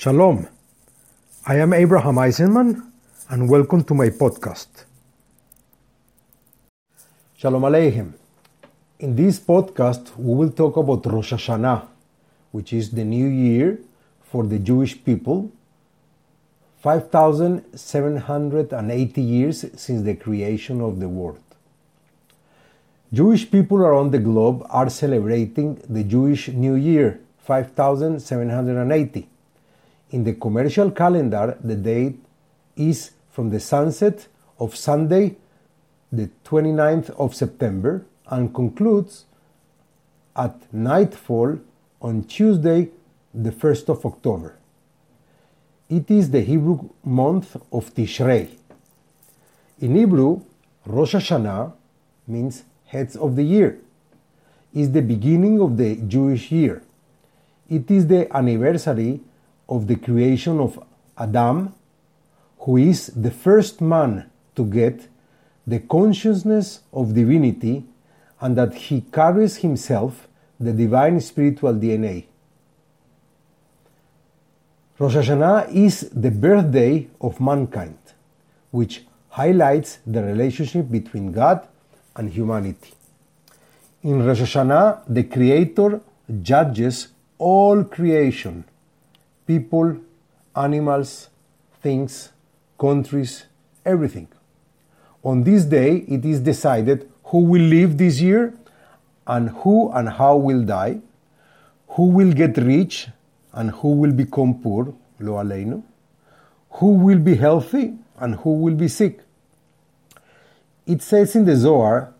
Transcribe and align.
Shalom. 0.00 0.46
I 1.44 1.56
am 1.56 1.72
Abraham 1.72 2.18
Eisenman 2.18 2.88
and 3.30 3.50
welcome 3.50 3.82
to 3.82 3.94
my 3.94 4.10
podcast. 4.10 4.84
Shalom 7.36 7.62
Aleichem. 7.62 8.12
In 9.00 9.16
this 9.16 9.40
podcast, 9.40 10.16
we 10.16 10.36
will 10.36 10.52
talk 10.52 10.76
about 10.76 11.04
Rosh 11.04 11.32
Hashanah, 11.32 11.88
which 12.52 12.72
is 12.72 12.92
the 12.92 13.02
new 13.02 13.26
year 13.26 13.80
for 14.22 14.46
the 14.46 14.60
Jewish 14.60 15.04
people, 15.04 15.50
5,780 16.80 19.20
years 19.20 19.64
since 19.74 20.02
the 20.04 20.14
creation 20.14 20.80
of 20.80 21.00
the 21.00 21.08
world. 21.08 21.42
Jewish 23.12 23.50
people 23.50 23.78
around 23.78 24.12
the 24.12 24.20
globe 24.20 24.64
are 24.70 24.90
celebrating 24.90 25.82
the 25.88 26.04
Jewish 26.04 26.46
New 26.46 26.76
Year, 26.76 27.18
5780 27.38 29.28
in 30.10 30.24
the 30.24 30.34
commercial 30.34 30.90
calendar, 30.90 31.56
the 31.62 31.76
date 31.76 32.18
is 32.76 33.12
from 33.30 33.50
the 33.50 33.60
sunset 33.60 34.26
of 34.58 34.74
Sunday, 34.74 35.36
the 36.10 36.30
29th 36.44 37.10
of 37.10 37.34
September, 37.34 38.04
and 38.28 38.54
concludes 38.54 39.26
at 40.34 40.72
nightfall 40.72 41.58
on 42.00 42.24
Tuesday, 42.24 42.88
the 43.34 43.50
1st 43.50 43.88
of 43.90 44.06
October. 44.06 44.56
It 45.88 46.10
is 46.10 46.30
the 46.30 46.40
Hebrew 46.40 46.90
month 47.04 47.56
of 47.72 47.94
Tishrei. 47.94 48.48
In 49.80 49.94
Hebrew, 49.96 50.42
Rosh 50.86 51.14
Hashanah 51.14 51.72
means 52.26 52.64
heads 52.86 53.16
of 53.16 53.36
the 53.36 53.42
year, 53.42 53.78
is 54.74 54.92
the 54.92 55.02
beginning 55.02 55.60
of 55.60 55.76
the 55.76 55.96
Jewish 55.96 56.50
year. 56.50 56.82
It 57.68 57.90
is 57.90 58.06
the 58.06 58.34
anniversary 58.34 59.20
of 59.68 59.86
the 59.86 59.96
creation 59.96 60.60
of 60.60 60.82
Adam, 61.16 61.74
who 62.60 62.76
is 62.76 63.08
the 63.08 63.30
first 63.30 63.80
man 63.80 64.30
to 64.56 64.64
get 64.64 65.08
the 65.66 65.80
consciousness 65.80 66.80
of 66.92 67.14
divinity 67.14 67.84
and 68.40 68.56
that 68.56 68.74
he 68.74 69.02
carries 69.12 69.56
himself 69.56 70.26
the 70.58 70.72
divine 70.72 71.20
spiritual 71.20 71.74
DNA. 71.74 72.24
Rosh 74.98 75.14
Hashanah 75.14 75.72
is 75.72 76.10
the 76.10 76.30
birthday 76.30 77.06
of 77.20 77.40
mankind, 77.40 77.98
which 78.70 79.04
highlights 79.30 79.98
the 80.06 80.22
relationship 80.22 80.90
between 80.90 81.30
God 81.30 81.66
and 82.16 82.30
humanity. 82.30 82.94
In 84.02 84.26
Rosh 84.26 84.40
Hashanah, 84.40 85.02
the 85.08 85.24
Creator 85.24 86.00
judges 86.42 87.08
all 87.38 87.84
creation 87.84 88.64
people, 89.48 89.96
animals, 90.54 91.30
things, 91.82 92.32
countries, 92.78 93.46
everything. 93.84 94.28
On 95.24 95.42
this 95.42 95.64
day, 95.64 95.96
it 96.16 96.24
is 96.24 96.40
decided 96.40 97.10
who 97.24 97.38
will 97.52 97.62
live 97.62 97.98
this 97.98 98.20
year 98.20 98.54
and 99.26 99.50
who 99.60 99.90
and 99.92 100.08
how 100.08 100.36
will 100.36 100.64
die, 100.64 101.00
who 101.88 102.10
will 102.18 102.32
get 102.32 102.56
rich 102.58 103.08
and 103.52 103.70
who 103.70 103.94
will 103.94 104.12
become 104.12 104.60
poor, 104.60 104.94
lo 105.18 105.32
aleinu, 105.42 105.82
who 106.80 106.92
will 107.06 107.18
be 107.18 107.34
healthy 107.34 107.94
and 108.18 108.36
who 108.36 108.54
will 108.54 108.74
be 108.74 108.88
sick. 108.88 109.20
It 110.86 111.02
says 111.02 111.34
in 111.34 111.44
the 111.44 111.56
Zohar 111.56 112.12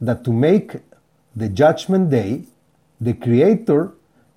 that 0.00 0.24
to 0.24 0.32
make 0.32 0.76
the 1.34 1.48
judgment 1.48 2.10
day, 2.10 2.44
the 3.00 3.14
Creator 3.14 3.92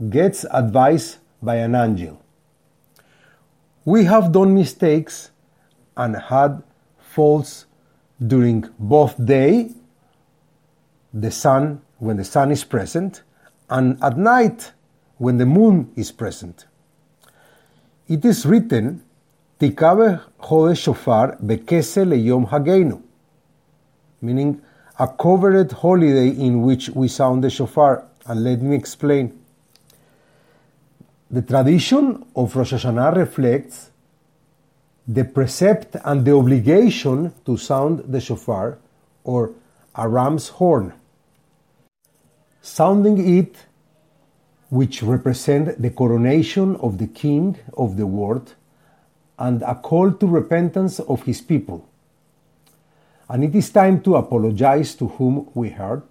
gets 0.10 0.46
advice 0.46 1.18
by 1.44 1.56
an 1.56 1.76
angel. 1.76 2.22
We 3.86 4.06
have 4.06 4.32
done 4.32 4.56
mistakes 4.56 5.32
and 5.98 6.16
had 6.16 6.64
faults 7.00 7.66
during 8.26 8.70
both 8.80 9.24
day, 9.24 9.72
the 11.14 11.32
sun, 11.32 11.82
when 12.00 12.18
the 12.18 12.24
sun 12.24 12.52
is 12.52 12.64
present, 12.64 13.24
and 13.70 14.02
at 14.02 14.18
night, 14.18 14.72
when 15.18 15.38
the 15.38 15.46
moon 15.46 15.92
is 15.96 16.12
present. 16.12 16.66
It 18.08 18.26
is 18.26 18.46
written, 18.46 19.04
Tikabe 19.60 20.22
Chodesh 20.42 20.84
Shofar 20.84 21.38
Bekese 21.38 22.06
Leyom 22.06 22.50
Hageinu, 22.50 23.02
meaning 24.22 24.62
a 25.00 25.08
covered 25.08 25.72
holiday 25.72 26.30
in 26.30 26.62
which 26.62 26.90
we 26.90 27.08
sound 27.08 27.44
the 27.44 27.50
shofar. 27.50 28.06
And 28.26 28.44
let 28.44 28.62
me 28.62 28.76
explain. 28.76 29.43
The 31.34 31.42
tradition 31.42 32.24
of 32.36 32.56
Rosh 32.56 32.74
Hashanah 32.74 33.16
reflects 33.16 33.90
the 35.08 35.26
precept 35.26 35.96
and 36.06 36.24
the 36.24 36.36
obligation 36.36 37.34
to 37.48 37.58
sound 37.58 38.04
the 38.08 38.22
shofar 38.22 38.78
or 39.24 39.50
a 39.96 40.08
ram's 40.08 40.50
horn. 40.50 40.94
Sounding 42.62 43.40
it, 43.40 43.56
which 44.70 45.02
represent 45.02 45.82
the 45.82 45.90
coronation 45.90 46.76
of 46.76 47.00
the 47.00 47.08
king 47.08 47.58
of 47.76 47.98
the 47.98 48.06
world 48.06 48.54
and 49.40 49.64
a 49.64 49.74
call 49.74 50.12
to 50.12 50.28
repentance 50.28 51.00
of 51.00 51.24
his 51.24 51.42
people. 51.42 51.90
And 53.28 53.44
it 53.44 53.56
is 53.56 53.72
time 53.72 54.02
to 54.02 54.18
apologize 54.18 54.94
to 54.98 55.08
whom 55.08 55.50
we 55.56 55.70
hurt, 55.70 56.06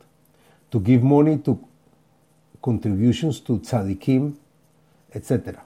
to 0.72 0.80
give 0.80 1.04
money 1.04 1.38
to 1.44 1.64
contributions 2.60 3.38
to 3.38 3.60
tzaddikim, 3.60 4.38
etc. 5.14 5.62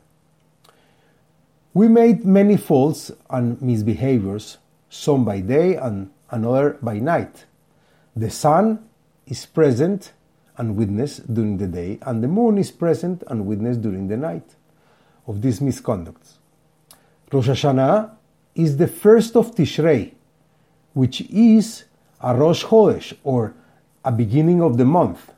We 1.75 1.89
made 1.89 2.25
many 2.25 2.57
faults 2.57 3.11
and 3.29 3.59
misbehaviors, 3.59 4.57
some 4.89 5.25
by 5.25 5.41
day 5.41 5.77
and 5.77 6.11
another 6.31 6.79
by 6.81 6.99
night. 6.99 7.45
The 8.15 8.31
sun 8.31 8.89
is 9.27 9.45
present 9.45 10.13
and 10.57 10.77
witness 10.77 11.19
during 11.19 11.59
the 11.59 11.67
day, 11.67 11.99
and 12.03 12.23
the 12.23 12.29
moon 12.29 12.57
is 12.57 12.71
present 12.71 13.23
and 13.27 13.47
witness 13.47 13.77
during 13.77 14.09
the 14.09 14.17
night 14.17 14.55
of 15.27 15.43
these 15.43 15.61
misconducts. 15.61 16.39
Rosh 17.31 17.49
Hashanah 17.49 18.13
is 18.55 18.79
the 18.79 18.89
first 18.89 19.37
of 19.37 19.55
Tishrei, 19.55 20.15
which 20.95 21.21
is 21.23 21.85
a 22.23 22.35
Rosh 22.35 22.65
Chodesh 22.65 23.13
or 23.23 23.55
a 24.05 24.13
beginning 24.13 24.63
of 24.63 24.79
the 24.79 24.85
month, 24.85 25.33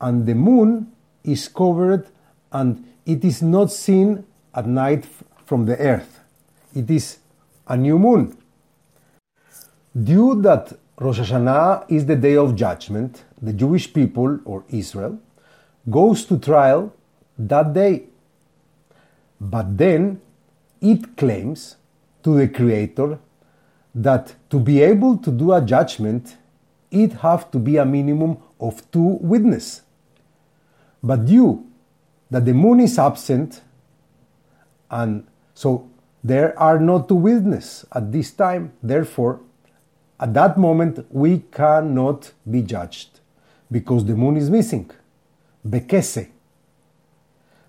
and 0.00 0.26
the 0.26 0.34
moon 0.34 0.90
is 1.22 1.46
covered 1.46 2.08
and 2.50 2.84
it 3.06 3.24
is 3.24 3.42
not 3.42 3.70
seen 3.70 4.24
at 4.54 4.66
night 4.66 5.06
from 5.44 5.66
the 5.66 5.76
earth. 5.78 6.20
It 6.74 6.90
is 6.90 7.18
a 7.66 7.76
new 7.76 7.98
moon. 7.98 8.36
Due 9.94 10.40
that 10.42 10.72
Rosh 10.98 11.20
Hashanah 11.20 11.86
is 11.88 12.06
the 12.06 12.16
day 12.16 12.36
of 12.36 12.56
judgment, 12.56 13.24
the 13.40 13.52
Jewish 13.52 13.92
people, 13.92 14.38
or 14.44 14.64
Israel, 14.70 15.18
goes 15.90 16.24
to 16.26 16.38
trial 16.38 16.92
that 17.38 17.72
day. 17.72 18.04
But 19.40 19.76
then 19.76 20.20
it 20.80 21.16
claims 21.16 21.76
to 22.22 22.36
the 22.36 22.48
Creator 22.48 23.18
that 23.94 24.34
to 24.50 24.58
be 24.58 24.82
able 24.82 25.18
to 25.18 25.30
do 25.30 25.52
a 25.52 25.60
judgment, 25.60 26.36
it 26.90 27.12
have 27.14 27.50
to 27.50 27.58
be 27.58 27.76
a 27.76 27.84
minimum 27.84 28.38
of 28.58 28.88
two 28.90 29.18
witnesses. 29.20 29.82
But 31.02 31.26
due 31.26 31.66
that 32.34 32.44
the 32.44 32.52
moon 32.52 32.80
is 32.80 32.98
absent, 32.98 33.60
and 34.90 35.24
so 35.54 35.88
there 36.24 36.58
are 36.58 36.80
no 36.80 37.00
two 37.00 37.14
witnesses 37.14 37.84
at 37.92 38.10
this 38.10 38.32
time. 38.32 38.72
Therefore, 38.82 39.38
at 40.18 40.34
that 40.34 40.58
moment, 40.58 41.06
we 41.10 41.44
cannot 41.52 42.32
be 42.50 42.62
judged 42.62 43.20
because 43.70 44.04
the 44.04 44.16
moon 44.16 44.36
is 44.36 44.50
missing. 44.50 44.90
Bekese. 45.64 46.28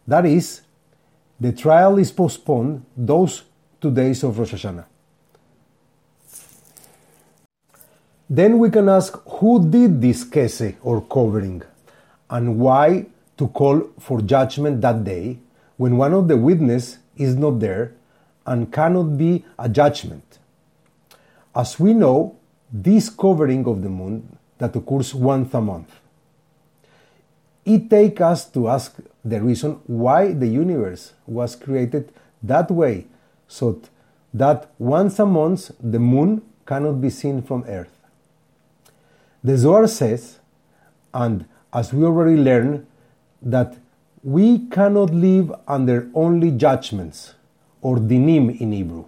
That 0.07 0.25
is, 0.25 0.61
the 1.39 1.51
trial 1.51 1.99
is 1.99 2.11
postponed 2.11 2.87
those 2.97 3.43
two 3.79 3.91
days 3.91 4.23
of 4.23 4.39
Rosh 4.39 4.55
Hashanah. 4.55 4.85
Then 8.27 8.57
we 8.57 8.71
can 8.71 8.89
ask 8.89 9.15
who 9.27 9.69
did 9.69 10.01
this 10.01 10.25
kese 10.25 10.77
or 10.81 11.01
covering 11.01 11.61
and 12.31 12.57
why 12.57 13.05
to 13.37 13.47
call 13.49 13.89
for 13.99 14.21
judgment 14.21 14.81
that 14.81 15.03
day 15.03 15.39
when 15.77 15.97
one 15.97 16.13
of 16.13 16.27
the 16.27 16.37
witnesses 16.37 16.99
is 17.17 17.35
not 17.35 17.59
there 17.59 17.93
and 18.45 18.71
cannot 18.71 19.17
be 19.17 19.43
a 19.57 19.67
judgment. 19.67 20.39
As 21.55 21.79
we 21.79 21.93
know, 21.93 22.35
this 22.71 23.09
covering 23.09 23.65
of 23.65 23.81
the 23.81 23.89
moon 23.89 24.37
that 24.57 24.75
occurs 24.75 25.13
once 25.13 25.53
a 25.53 25.61
month. 25.61 25.89
It 27.63 27.89
takes 27.89 28.21
us 28.21 28.45
to 28.49 28.69
ask 28.69 28.95
the 29.23 29.41
reason 29.41 29.79
why 29.87 30.33
the 30.33 30.47
universe 30.47 31.13
was 31.25 31.55
created 31.55 32.11
that 32.43 32.69
way, 32.69 33.07
so 33.47 33.81
that 34.33 34.69
once 34.77 35.17
a 35.19 35.25
month 35.25 35.71
the 35.81 35.99
moon 35.99 36.41
cannot 36.65 37.01
be 37.01 37.09
seen 37.09 37.41
from 37.41 37.63
Earth. 37.67 37.97
The 39.43 39.57
Zohar 39.57 39.87
says, 39.87 40.39
and 41.13 41.45
as 41.73 41.93
we 41.93 42.03
already 42.03 42.37
learned, 42.37 42.85
that 43.41 43.77
we 44.23 44.67
cannot 44.69 45.13
live 45.13 45.53
under 45.67 46.09
only 46.13 46.51
judgments, 46.51 47.35
or 47.81 47.97
dinim 47.97 48.59
in 48.59 48.71
Hebrew. 48.71 49.05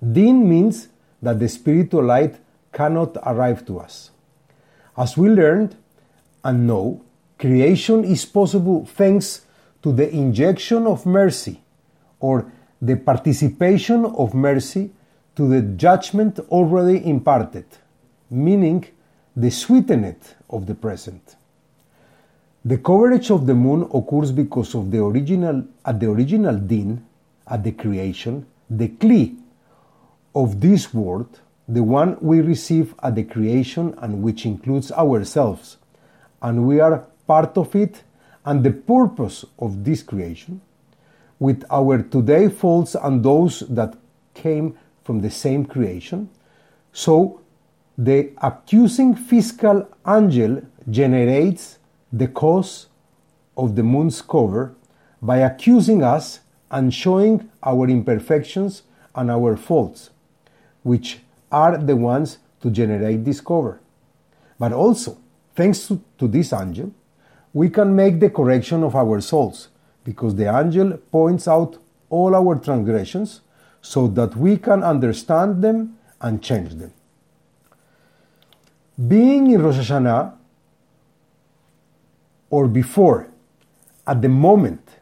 Din 0.00 0.48
means 0.48 0.88
that 1.22 1.38
the 1.38 1.48
spiritual 1.48 2.04
light 2.04 2.36
cannot 2.72 3.16
arrive 3.24 3.64
to 3.66 3.78
us. 3.78 4.10
As 4.96 5.16
we 5.16 5.28
learned 5.28 5.76
and 6.42 6.66
know, 6.66 7.02
creation 7.38 8.04
is 8.04 8.24
possible 8.24 8.86
thanks 8.86 9.46
to 9.82 9.92
the 9.92 10.10
injection 10.10 10.86
of 10.86 11.06
mercy 11.06 11.62
or 12.18 12.50
the 12.82 12.96
participation 12.96 14.04
of 14.04 14.34
mercy 14.34 14.90
to 15.36 15.48
the 15.48 15.62
judgment 15.62 16.38
already 16.50 17.06
imparted, 17.06 17.66
meaning 18.30 18.86
the 19.36 19.50
sweetening 19.50 20.20
of 20.48 20.66
the 20.66 20.74
present. 20.74 21.36
The 22.62 22.76
coverage 22.76 23.30
of 23.30 23.46
the 23.46 23.54
moon 23.54 23.88
occurs 23.94 24.32
because 24.32 24.74
of 24.74 24.90
the 24.90 25.02
original 25.02 25.64
at 25.86 25.98
the 25.98 26.10
original 26.10 26.56
din 26.58 27.06
at 27.46 27.64
the 27.64 27.72
creation, 27.72 28.46
the 28.68 28.88
kli 28.88 29.38
of 30.34 30.60
this 30.60 30.92
world, 30.92 31.40
the 31.66 31.82
one 31.82 32.18
we 32.20 32.42
receive 32.42 32.94
at 33.02 33.14
the 33.14 33.24
creation 33.24 33.94
and 34.02 34.22
which 34.22 34.44
includes 34.44 34.92
ourselves, 34.92 35.78
and 36.42 36.66
we 36.66 36.80
are 36.80 37.06
part 37.26 37.56
of 37.56 37.74
it 37.74 38.02
and 38.44 38.62
the 38.62 38.72
purpose 38.72 39.44
of 39.58 39.82
this 39.82 40.02
creation, 40.02 40.60
with 41.38 41.64
our 41.70 42.02
today 42.02 42.50
faults 42.50 42.94
and 42.94 43.24
those 43.24 43.60
that 43.70 43.96
came 44.34 44.76
from 45.02 45.22
the 45.22 45.30
same 45.30 45.64
creation. 45.64 46.28
So 46.92 47.40
the 47.96 48.32
accusing 48.42 49.14
fiscal 49.14 49.88
angel 50.06 50.62
generates 50.90 51.78
the 52.12 52.28
cause 52.28 52.86
of 53.56 53.76
the 53.76 53.82
moon's 53.82 54.22
cover 54.22 54.74
by 55.22 55.38
accusing 55.38 56.02
us 56.02 56.40
and 56.70 56.94
showing 56.94 57.48
our 57.62 57.88
imperfections 57.88 58.82
and 59.14 59.30
our 59.30 59.56
faults, 59.56 60.10
which 60.82 61.20
are 61.50 61.76
the 61.76 61.96
ones 61.96 62.38
to 62.60 62.70
generate 62.70 63.24
this 63.24 63.40
cover. 63.40 63.80
But 64.58 64.72
also, 64.72 65.18
thanks 65.54 65.86
to, 65.88 66.00
to 66.18 66.28
this 66.28 66.52
angel, 66.52 66.92
we 67.52 67.68
can 67.68 67.94
make 67.96 68.20
the 68.20 68.30
correction 68.30 68.82
of 68.82 68.94
our 68.94 69.20
souls 69.20 69.68
because 70.04 70.36
the 70.36 70.54
angel 70.54 70.96
points 71.10 71.48
out 71.48 71.78
all 72.08 72.34
our 72.34 72.56
transgressions 72.56 73.40
so 73.82 74.06
that 74.08 74.36
we 74.36 74.56
can 74.56 74.82
understand 74.82 75.62
them 75.62 75.96
and 76.20 76.42
change 76.42 76.74
them. 76.74 76.92
Being 79.08 79.50
in 79.50 79.62
Rosh 79.62 79.76
Hashanah 79.76 80.34
or 82.50 82.68
before, 82.68 83.28
at 84.06 84.20
the 84.20 84.28
moment 84.28 84.98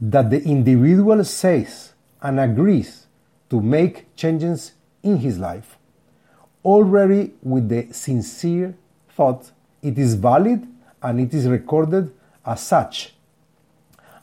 that 0.00 0.30
the 0.30 0.42
individual 0.42 1.22
says 1.24 1.92
and 2.22 2.40
agrees 2.40 3.06
to 3.50 3.60
make 3.60 4.14
changes 4.16 4.72
in 5.02 5.18
his 5.18 5.38
life, 5.38 5.76
already 6.64 7.32
with 7.42 7.68
the 7.68 7.86
sincere 7.92 8.74
thought 9.10 9.52
it 9.82 9.98
is 9.98 10.14
valid 10.14 10.66
and 11.02 11.20
it 11.20 11.32
is 11.32 11.46
recorded 11.46 12.12
as 12.44 12.60
such. 12.60 13.14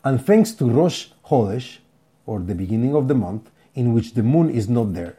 And 0.03 0.24
thanks 0.24 0.51
to 0.53 0.69
Rosh 0.69 1.07
Chodesh, 1.25 1.77
or 2.25 2.39
the 2.39 2.56
beginning 2.56 2.95
of 2.95 3.07
the 3.07 3.15
month, 3.15 3.50
in 3.75 3.94
which 3.94 4.13
the 4.13 4.24
moon 4.24 4.50
is 4.50 4.68
not 4.68 4.94
there, 4.94 5.15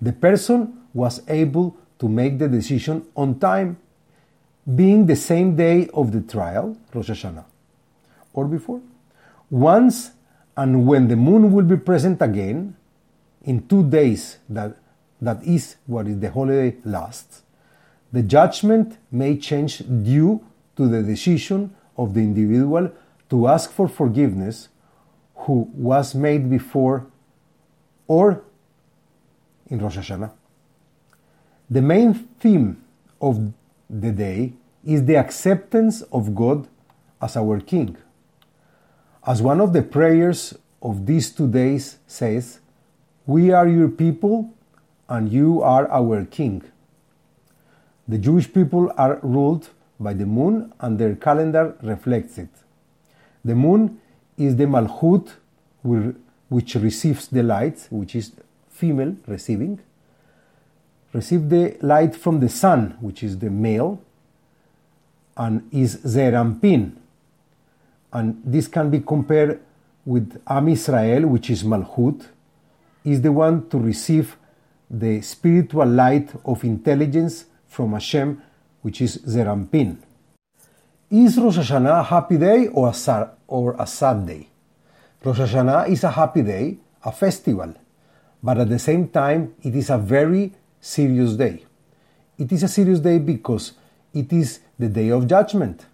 the 0.00 0.12
person 0.12 0.82
was 0.92 1.22
able 1.28 1.76
to 1.98 2.08
make 2.08 2.38
the 2.38 2.48
decision 2.48 3.06
on 3.14 3.38
time 3.38 3.78
being 4.74 5.06
the 5.06 5.16
same 5.16 5.54
day 5.56 5.88
of 5.94 6.12
the 6.12 6.20
trial, 6.20 6.76
Rosh 6.92 7.10
Hashanah, 7.10 7.44
or 8.32 8.46
before. 8.46 8.80
Once 9.48 10.10
and 10.56 10.86
when 10.86 11.08
the 11.08 11.16
moon 11.16 11.52
will 11.52 11.64
be 11.64 11.76
present 11.76 12.20
again, 12.20 12.76
in 13.44 13.66
two 13.68 13.88
days 13.88 14.38
that, 14.48 14.76
that 15.20 15.42
is 15.44 15.76
what 15.86 16.08
is 16.08 16.18
the 16.18 16.30
holiday 16.30 16.76
lasts, 16.84 17.42
the 18.12 18.22
judgment 18.22 18.98
may 19.10 19.36
change 19.36 19.78
due 19.78 20.44
to 20.76 20.88
the 20.88 21.02
decision 21.02 21.74
of 21.96 22.14
the 22.14 22.20
individual 22.20 22.90
to 23.30 23.48
ask 23.48 23.70
for 23.70 23.88
forgiveness 23.88 24.68
who 25.34 25.70
was 25.74 26.14
made 26.14 26.50
before 26.50 27.06
or 28.08 28.42
in 29.68 29.78
Rosh 29.78 29.98
Hashanah. 29.98 30.32
The 31.68 31.82
main 31.82 32.14
theme 32.14 32.82
of 33.20 33.52
the 33.88 34.12
day 34.12 34.52
is 34.84 35.04
the 35.04 35.16
acceptance 35.16 36.02
of 36.12 36.34
God 36.34 36.68
as 37.20 37.36
our 37.36 37.60
King. 37.60 37.96
As 39.26 39.42
one 39.42 39.60
of 39.60 39.72
the 39.72 39.82
prayers 39.82 40.54
of 40.82 41.06
these 41.06 41.30
two 41.30 41.48
days 41.48 41.98
says, 42.06 42.60
We 43.26 43.50
are 43.50 43.68
your 43.68 43.88
people 43.88 44.54
and 45.08 45.30
you 45.30 45.62
are 45.62 45.90
our 45.90 46.24
King. 46.24 46.62
The 48.06 48.18
Jewish 48.18 48.52
people 48.52 48.92
are 48.96 49.18
ruled 49.22 49.70
by 49.98 50.14
the 50.14 50.26
moon 50.26 50.72
and 50.80 50.98
their 50.98 51.16
calendar 51.16 51.76
reflects 51.82 52.38
it. 52.38 52.50
The 53.44 53.54
moon 53.54 54.00
is 54.36 54.56
the 54.56 54.64
Malchut 54.64 55.32
which 55.82 56.74
receives 56.74 57.28
the 57.28 57.42
light, 57.42 57.86
which 57.90 58.14
is 58.14 58.32
female 58.68 59.16
receiving, 59.26 59.80
receive 61.16 61.48
the 61.48 61.76
light 61.80 62.14
from 62.14 62.40
the 62.40 62.48
sun, 62.48 62.96
which 63.00 63.22
is 63.22 63.38
the 63.38 63.50
male, 63.50 64.00
and 65.36 65.68
is 65.72 65.98
Zeir 66.06 66.32
Anpin. 66.32 66.92
And 68.12 68.40
this 68.44 68.68
can 68.68 68.90
be 68.90 69.00
compared 69.00 69.60
with 70.04 70.40
Am 70.46 70.68
Israel, 70.68 71.26
which 71.26 71.50
is 71.50 71.64
Malchut, 71.64 72.26
is 73.04 73.20
the 73.20 73.32
one 73.32 73.68
to 73.68 73.78
receive 73.78 74.36
the 74.88 75.20
spiritual 75.20 75.86
light 75.86 76.30
of 76.44 76.64
intelligence 76.64 77.46
from 77.66 77.92
Hashem, 77.92 78.40
which 78.82 79.00
is 79.00 79.20
Zeir 79.26 79.46
Anpin. 79.46 79.96
Is 81.10 81.38
Rosh 81.38 81.58
Hashanah 81.58 82.00
a 82.00 82.02
happy 82.02 82.36
day 82.36 82.68
or 82.68 82.88
a, 82.88 82.94
sad, 82.94 83.30
or 83.46 83.76
a 83.78 83.86
sad 83.86 84.26
day? 84.26 84.48
Rosh 85.24 85.38
Hashanah 85.38 85.88
is 85.88 86.04
a 86.04 86.10
happy 86.10 86.42
day, 86.42 86.78
a 87.04 87.12
festival, 87.12 87.74
but 88.42 88.58
at 88.58 88.68
the 88.68 88.78
same 88.78 89.08
time, 89.08 89.54
it 89.62 89.74
is 89.74 89.90
a 89.90 89.98
very 89.98 90.52
serious 90.80 91.34
day. 91.34 91.64
It 92.38 92.52
is 92.52 92.62
a 92.62 92.68
serious 92.68 93.00
day 93.00 93.18
because 93.18 93.72
it 94.12 94.32
is 94.32 94.60
the 94.78 94.88
day 94.88 95.10
of 95.10 95.26
judgment. 95.26 95.86